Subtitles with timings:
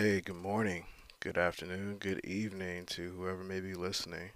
[0.00, 0.84] Hey, good morning,
[1.18, 4.30] good afternoon, good evening to whoever may be listening.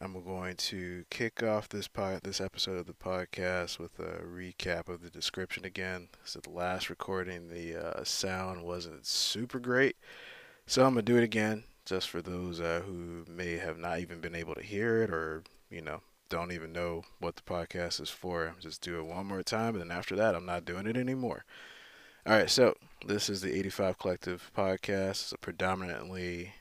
[0.00, 4.88] I'm going to kick off this pod, this episode of the podcast with a recap
[4.88, 6.06] of the description again.
[6.24, 9.96] So the last recording, the uh, sound wasn't super great,
[10.68, 14.20] so I'm gonna do it again just for those uh, who may have not even
[14.20, 18.08] been able to hear it or you know don't even know what the podcast is
[18.08, 18.54] for.
[18.60, 21.44] Just do it one more time, and then after that, I'm not doing it anymore.
[22.24, 25.10] All right, so this is the 85 Collective podcast.
[25.10, 26.54] It's a predominantly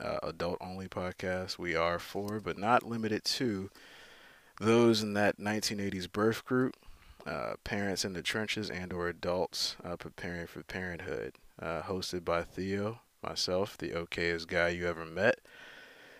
[0.00, 1.58] uh, adult only podcast.
[1.58, 3.70] We are for, but not limited to,
[4.60, 6.76] those in that 1980s birth group,
[7.26, 11.34] uh, parents in the trenches, and or adults uh, preparing for parenthood.
[11.60, 15.38] Uh, hosted by Theo, myself, the okayest guy you ever met,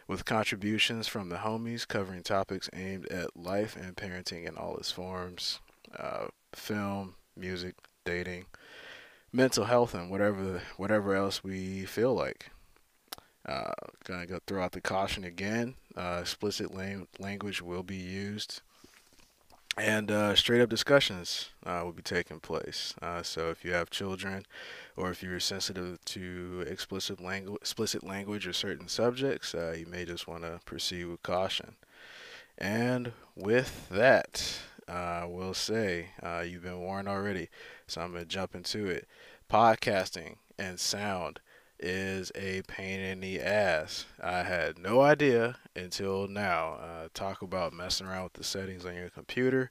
[0.06, 4.92] with contributions from the homies covering topics aimed at life and parenting in all its
[4.92, 5.58] forms,
[5.98, 8.44] uh, film, music, dating
[9.34, 12.50] mental health and whatever whatever else we feel like.
[13.44, 13.72] Uh,
[14.04, 15.74] gonna go throw out the caution again.
[15.96, 18.62] Uh, explicit lang- language will be used,
[19.76, 22.94] and uh, straight up discussions uh, will be taking place.
[23.02, 24.46] Uh, so if you have children,
[24.96, 30.06] or if you're sensitive to explicit language, explicit language or certain subjects, uh, you may
[30.06, 31.74] just want to proceed with caution.
[32.56, 37.48] And with that, uh, will say uh, you've been warned already,
[37.86, 39.06] so I'm gonna jump into it.
[39.50, 41.40] Podcasting and sound
[41.78, 44.06] is a pain in the ass.
[44.22, 46.74] I had no idea until now.
[46.74, 49.70] Uh, talk about messing around with the settings on your computer.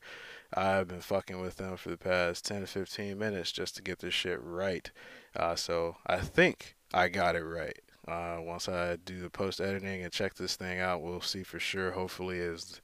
[0.54, 4.00] I've been fucking with them for the past 10 to 15 minutes just to get
[4.00, 4.92] this shit right.
[5.36, 7.80] Uh, so I think I got it right.
[8.08, 11.60] Uh, once I do the post editing and check this thing out, we'll see for
[11.60, 11.92] sure.
[11.92, 12.82] Hopefully, is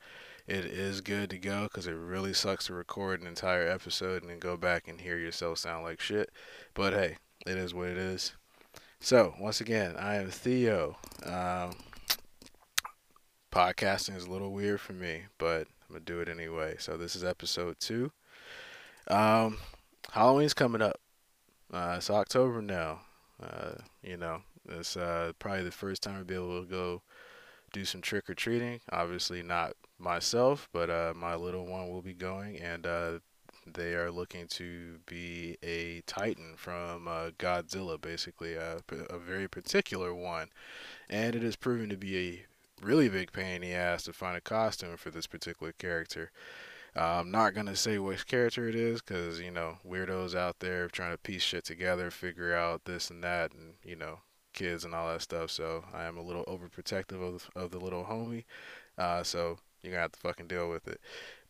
[0.49, 4.31] it is good to go because it really sucks to record an entire episode and
[4.31, 6.31] then go back and hear yourself sound like shit.
[6.73, 8.33] But hey, it is what it is.
[8.99, 10.97] So, once again, I am Theo.
[11.23, 11.75] Um,
[13.51, 16.77] podcasting is a little weird for me, but I'm going to do it anyway.
[16.79, 18.11] So, this is episode two.
[19.07, 19.59] Um,
[20.11, 20.99] Halloween's coming up.
[21.71, 23.01] Uh, it's October now.
[23.41, 27.03] Uh, you know, it's uh, probably the first time I'll be able to go
[27.71, 28.81] do some trick or treating.
[28.91, 33.19] Obviously, not myself, but uh, my little one will be going, and uh,
[33.73, 40.13] they are looking to be a Titan from uh, Godzilla, basically a, a very particular
[40.13, 40.49] one,
[41.09, 42.45] and it has proven to be a
[42.81, 46.31] really big pain in the ass to find a costume for this particular character.
[46.95, 50.87] Uh, I'm not gonna say which character it is, cause you know weirdos out there
[50.87, 54.19] trying to piece shit together, figure out this and that, and you know
[54.53, 55.51] kids and all that stuff.
[55.51, 58.45] So I am a little overprotective of of the little homie.
[58.97, 60.99] Uh, so you're gonna have to fucking deal with it.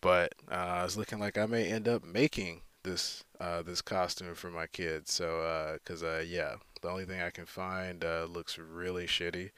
[0.01, 4.49] But uh, it's looking like I may end up making this uh, this costume for
[4.49, 5.11] my kids.
[5.11, 9.51] So, uh, cause uh, yeah, the only thing I can find uh, looks really shitty.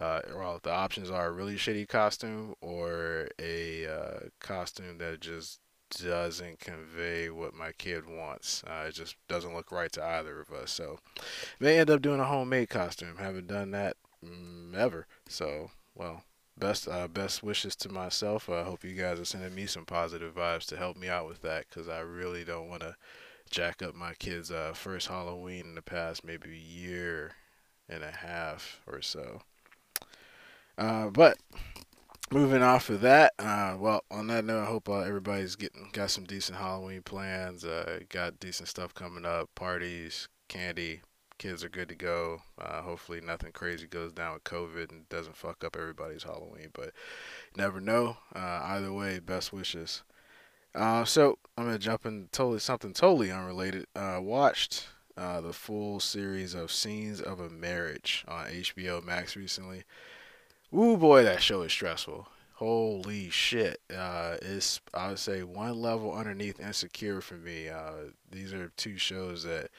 [0.00, 5.60] Uh, well, the options are a really shitty costume or a uh, costume that just
[5.90, 8.64] doesn't convey what my kid wants.
[8.66, 10.70] Uh, it just doesn't look right to either of us.
[10.70, 10.98] So,
[11.60, 13.16] may end up doing a homemade costume.
[13.18, 15.06] Haven't done that mm, ever.
[15.28, 16.24] So, well,
[16.58, 18.48] best uh, best wishes to myself.
[18.48, 21.42] I hope you guys are sending me some positive vibes to help me out with
[21.42, 22.96] that because I really don't want to
[23.50, 27.32] jack up my kids' uh, first Halloween in the past maybe year
[27.88, 29.42] and a half or so.
[30.78, 31.36] Uh, but
[32.30, 36.10] moving off of that, uh, well, on that note, I hope uh, everybody's getting got
[36.10, 37.64] some decent Halloween plans.
[37.64, 41.02] Uh, got decent stuff coming up, parties, candy,
[41.42, 42.40] kids are good to go.
[42.56, 46.68] Uh, hopefully, nothing crazy goes down with COVID and doesn't fuck up everybody's Halloween.
[46.72, 46.92] But
[47.56, 48.18] never know.
[48.34, 50.02] Uh, either way, best wishes.
[50.72, 53.86] Uh, so I'm gonna jump in totally something totally unrelated.
[53.96, 54.86] Uh, watched
[55.16, 59.82] uh, the full series of Scenes of a Marriage on HBO Max recently.
[60.72, 62.28] Ooh boy, that show is stressful.
[62.54, 63.80] Holy shit!
[63.94, 67.68] Uh, it's I would say one level underneath Insecure for me.
[67.68, 69.70] Uh, these are two shows that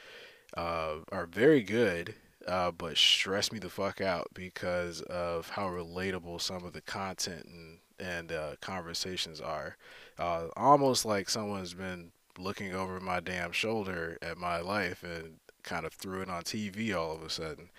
[0.56, 2.14] uh, are very good,
[2.46, 7.46] uh, but stress me the fuck out because of how relatable some of the content
[7.46, 9.76] and and uh, conversations are.
[10.18, 15.86] Uh, almost like someone's been looking over my damn shoulder at my life and kind
[15.86, 17.70] of threw it on TV all of a sudden.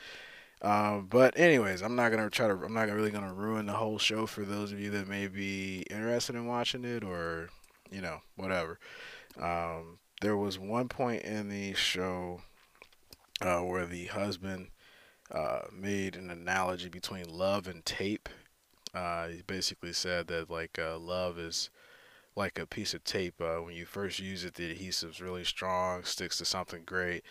[0.61, 2.53] Um, but anyways, I'm not gonna try to.
[2.53, 5.85] I'm not really gonna ruin the whole show for those of you that may be
[5.91, 7.49] interested in watching it or,
[7.91, 8.79] you know, whatever.
[9.39, 12.41] Um, there was one point in the show
[13.41, 14.69] uh, where the husband
[15.31, 18.29] uh, made an analogy between love and tape.
[18.93, 21.69] Uh, he basically said that like uh, love is
[22.35, 23.41] like a piece of tape.
[23.41, 27.23] Uh, when you first use it, the adhesive's really strong, sticks to something great,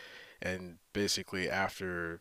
[0.42, 2.20] and basically after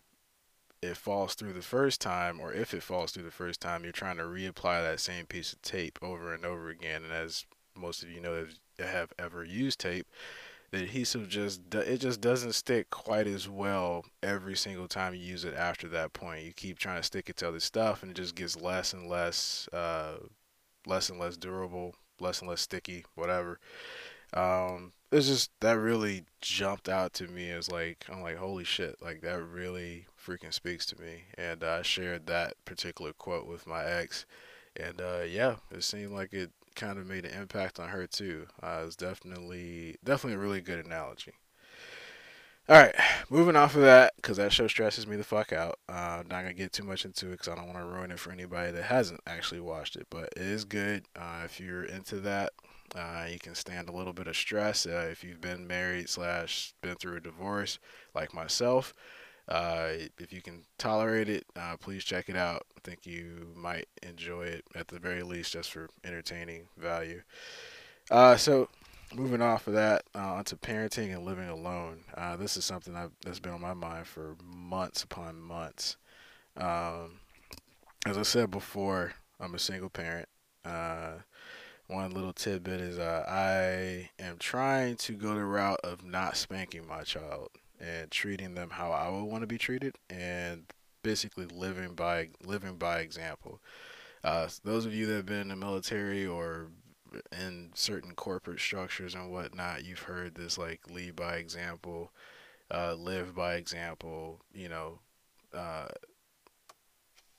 [0.82, 3.94] it falls through the first time, or if it falls through the first time, you're
[3.94, 7.04] trying to reapply that same piece of tape over and over again.
[7.04, 7.46] And as
[7.76, 8.46] most of you know
[8.78, 10.08] that have ever used tape,
[10.74, 15.46] the adhesive just it just doesn't stick quite as well every single time you use
[15.46, 16.44] it after that point.
[16.44, 19.08] You keep trying to stick it to other stuff, and it just gets less and
[19.08, 20.16] less, uh,
[20.88, 23.60] less and less durable, less and less sticky, whatever.
[24.34, 28.96] Um, it's just that really jumped out to me as like I'm like holy shit,
[29.00, 31.26] like that really freaking speaks to me.
[31.38, 34.26] And I shared that particular quote with my ex,
[34.76, 38.48] and uh, yeah, it seemed like it kind of made an impact on her too.
[38.62, 41.34] Uh, it's definitely definitely a really good analogy.
[42.70, 42.96] All right,
[43.30, 45.80] moving off of that because that show stresses me the fuck out.
[45.90, 48.10] Uh, I'm not gonna get too much into it because I don't want to ruin
[48.10, 50.08] it for anybody that hasn't actually watched it.
[50.10, 52.54] But it is good uh, if you're into that.
[52.96, 56.74] Uh, you can stand a little bit of stress uh, if you've been married slash
[56.82, 57.80] been through a divorce
[58.16, 58.94] like myself.
[59.48, 62.66] Uh, if you can tolerate it, uh, please check it out.
[62.78, 67.22] I think you might enjoy it at the very least, just for entertaining value.
[68.10, 68.70] Uh, so,
[69.14, 72.00] moving off of that uh, onto parenting and living alone.
[72.16, 75.98] Uh, this is something I've, that's been on my mind for months upon months.
[76.56, 77.20] Um,
[78.06, 80.30] as I said before, I'm a single parent.
[80.64, 81.14] Uh,
[81.88, 86.88] one little tidbit is uh, I am trying to go the route of not spanking
[86.88, 87.50] my child
[87.84, 90.66] and treating them how I would want to be treated, and
[91.04, 93.60] basically living by living by example.
[94.24, 96.70] Uh, those of you that have been in the military or
[97.32, 102.12] in certain corporate structures and whatnot, you've heard this like lead by example,
[102.72, 104.40] uh, live by example.
[104.54, 105.00] You know,
[105.54, 105.90] uh,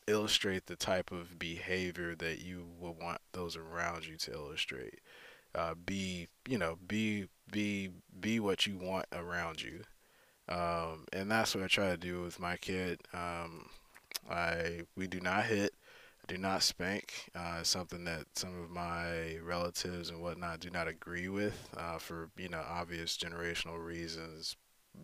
[0.06, 5.00] illustrate the type of behavior that you would want those around you to illustrate.
[5.54, 7.88] Uh, be you know be be
[8.20, 9.82] be what you want around you
[10.48, 13.00] um, and that's what I try to do with my kid.
[13.12, 13.66] Um,
[14.30, 15.74] I we do not hit,
[16.28, 17.30] do not spank.
[17.34, 22.30] Uh, something that some of my relatives and whatnot do not agree with uh, for
[22.36, 24.56] you know obvious generational reasons.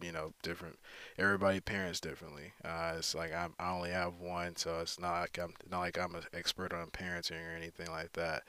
[0.02, 0.78] You know, different.
[1.18, 2.52] Everybody parents differently.
[2.64, 5.98] Uh, it's like I'm, I only have one, so it's not like I'm not like
[5.98, 8.44] I'm an expert on parenting or anything like that.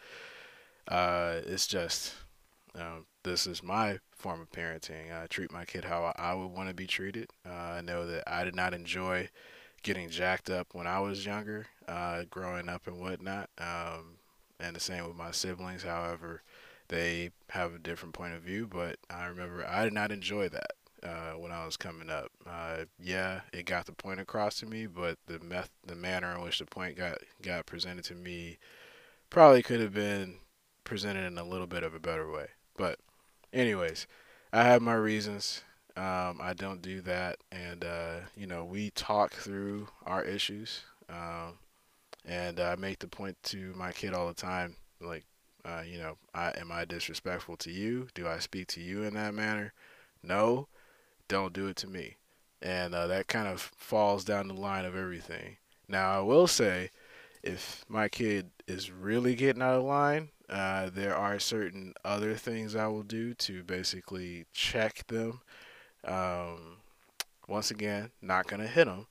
[0.88, 2.16] Uh, it's just
[2.76, 5.12] um, this is my form of parenting.
[5.12, 7.30] I treat my kid how I would want to be treated.
[7.46, 9.30] Uh, I know that I did not enjoy
[9.84, 13.50] getting jacked up when I was younger, uh, growing up and whatnot.
[13.58, 14.18] Um,
[14.60, 15.84] and the same with my siblings.
[15.84, 16.44] However,
[16.88, 20.72] they have a different point of view, but I remember I did not enjoy that
[21.04, 22.32] uh, when I was coming up.
[22.46, 26.42] Uh, yeah, it got the point across to me, but the meth- the manner in
[26.42, 28.58] which the point got got presented to me
[29.30, 30.36] probably could have been
[30.84, 32.48] presented in a little bit of a better way.
[32.82, 32.98] But,
[33.54, 34.08] anyways,
[34.52, 35.62] I have my reasons.
[35.96, 41.60] Um, I don't do that, and uh, you know we talk through our issues, um,
[42.26, 45.26] and I make the point to my kid all the time, like,
[45.64, 48.08] uh, you know, I am I disrespectful to you?
[48.16, 49.74] Do I speak to you in that manner?
[50.24, 50.68] No,
[51.28, 52.16] don't do it to me,
[52.64, 55.58] and uh, that kind of falls down the line of everything.
[55.88, 56.90] Now I will say,
[57.44, 62.76] if my kid is really getting out of line, uh, there are certain other things
[62.76, 65.42] I will do to basically check them.
[66.04, 66.78] Um,
[67.48, 69.08] once again, not gonna hit them,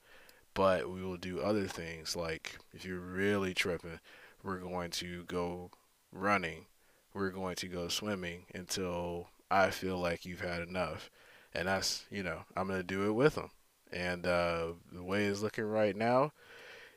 [0.55, 4.00] but we will do other things like if you're really tripping,
[4.43, 5.71] we're going to go
[6.12, 6.67] running,
[7.14, 11.11] we're going to go swimming until I feel like you've had enough,
[11.55, 13.50] and that's you know I'm gonna do it with them.
[13.93, 16.33] And uh, the way it's looking right now,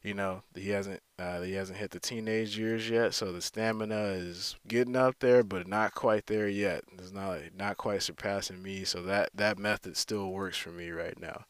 [0.03, 4.13] you know he hasn't uh, he hasn't hit the teenage years yet, so the stamina
[4.13, 6.83] is getting up there, but not quite there yet.
[6.97, 11.19] It's not not quite surpassing me, so that that method still works for me right
[11.19, 11.45] now.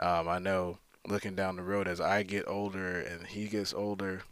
[0.00, 4.22] Um, I know looking down the road as I get older and he gets older,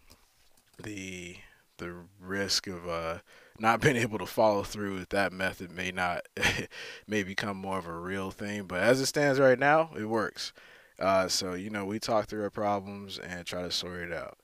[0.82, 1.36] the
[1.78, 3.18] the risk of uh,
[3.58, 6.22] not being able to follow through with that method may not
[7.06, 8.64] may become more of a real thing.
[8.64, 10.52] But as it stands right now, it works.
[11.00, 14.38] Uh, so you know, we talk through our problems and try to sort it out.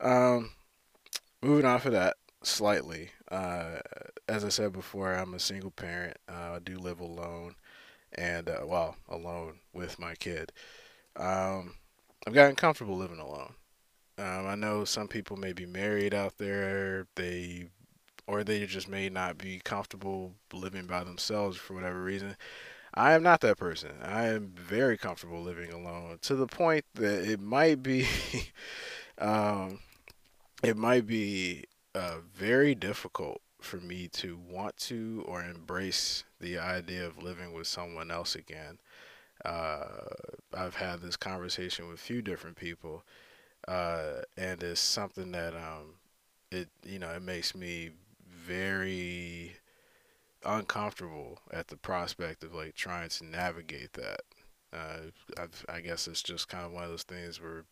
[0.00, 0.52] Um,
[1.42, 3.78] moving off of that slightly, uh,
[4.28, 6.16] as I said before, I'm a single parent.
[6.28, 7.54] Uh, I do live alone,
[8.12, 10.52] and uh, well, alone with my kid.
[11.16, 11.74] Um,
[12.26, 13.54] I've gotten comfortable living alone.
[14.18, 17.06] Um, I know some people may be married out there.
[17.16, 17.68] They
[18.26, 22.36] or they just may not be comfortable living by themselves for whatever reason.
[22.96, 23.90] I am not that person.
[24.02, 28.06] I am very comfortable living alone to the point that it might be,
[29.18, 29.80] um,
[30.62, 37.06] it might be uh, very difficult for me to want to or embrace the idea
[37.06, 38.78] of living with someone else again.
[39.44, 39.86] Uh,
[40.54, 43.04] I've had this conversation with a few different people,
[43.68, 45.94] uh, and it's something that um,
[46.50, 47.90] it you know it makes me
[48.28, 49.56] very
[50.46, 54.20] uncomfortable at the prospect of like trying to navigate that.
[54.72, 57.64] Uh, I've, I guess it's just kind of one of those things where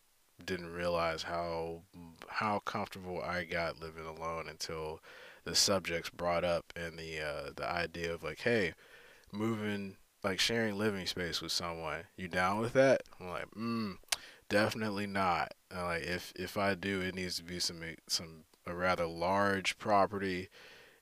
[0.43, 1.81] didn't realize how
[2.27, 4.99] how comfortable I got living alone until
[5.45, 8.73] the subjects brought up and the uh, the idea of like, hey,
[9.31, 12.03] moving like sharing living space with someone.
[12.17, 13.03] You down with that?
[13.19, 13.97] I'm like, mm,
[14.49, 15.53] definitely not.
[15.71, 19.77] And like if if I do, it needs to be some some a rather large
[19.77, 20.49] property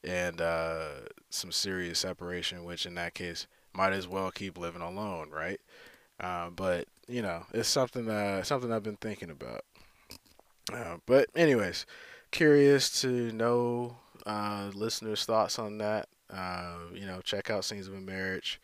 [0.03, 0.89] and uh,
[1.29, 5.59] some serious separation, which in that case might as well keep living alone, right?
[6.19, 9.65] Uh, but you know, it's something that something I've been thinking about.
[10.71, 11.85] Uh, but anyways,
[12.31, 16.07] curious to know uh, listeners' thoughts on that.
[16.29, 18.59] Uh, you know, check out Scenes of a Marriage.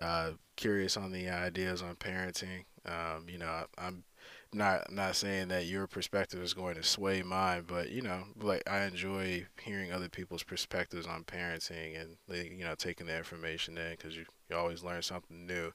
[0.00, 2.64] Uh, curious on the ideas on parenting.
[2.86, 4.04] Um, you know, I, I'm
[4.52, 8.62] not not saying that your perspective is going to sway mine, but you know, like
[8.68, 13.92] I enjoy hearing other people's perspectives on parenting and you know taking the information in
[13.92, 15.72] because you, you always learn something new.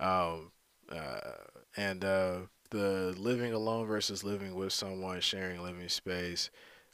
[0.00, 0.52] Um,
[0.90, 1.20] uh,
[1.76, 2.36] and uh,
[2.70, 6.50] the living alone versus living with someone, sharing living space,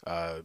[0.06, 0.40] uh,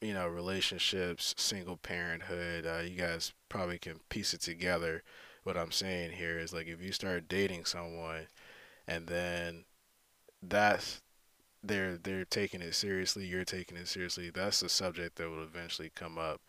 [0.00, 2.66] you know, relationships, single parenthood.
[2.66, 5.02] Uh, you guys probably can piece it together.
[5.42, 8.28] What I'm saying here is like if you start dating someone,
[8.86, 9.64] and then
[10.42, 11.00] that's
[11.62, 14.30] they're they're taking it seriously, you're taking it seriously.
[14.30, 16.40] That's a subject that will eventually come up.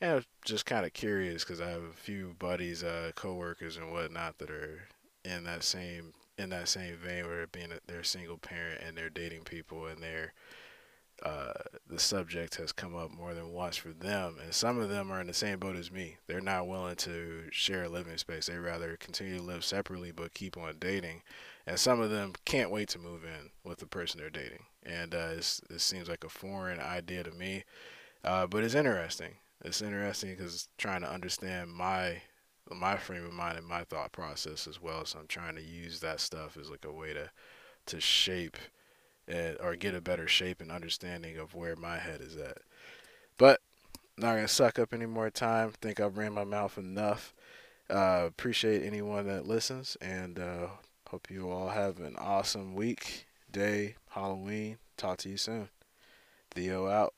[0.00, 3.90] And I'm just kind of curious because I have a few buddies, uh, coworkers, and
[3.90, 4.88] whatnot that are
[5.24, 9.10] in that same in that same vein where being a, they're single parent and they're
[9.10, 10.32] dating people and they're
[11.22, 11.52] uh,
[11.88, 15.20] the subject has come up more than once for them, and some of them are
[15.20, 16.16] in the same boat as me.
[16.26, 18.46] They're not willing to share a living space.
[18.46, 21.22] They rather continue to live separately but keep on dating.
[21.66, 24.64] And some of them can't wait to move in with the person they're dating.
[24.84, 27.64] And uh, it seems like a foreign idea to me,
[28.24, 29.34] uh, but it's interesting.
[29.64, 32.22] It's interesting because trying to understand my
[32.70, 35.04] my frame of mind and my thought process as well.
[35.04, 37.30] So I'm trying to use that stuff as like a way to
[37.86, 38.56] to shape
[39.28, 42.58] and, or get a better shape and understanding of where my head is at.
[43.36, 43.60] But
[44.16, 45.72] not gonna suck up any more time.
[45.80, 47.34] Think I've ran my mouth enough.
[47.88, 50.68] Uh, appreciate anyone that listens, and uh,
[51.08, 54.78] hope you all have an awesome week, day, Halloween.
[54.96, 55.68] Talk to you soon.
[56.50, 57.14] Theo out.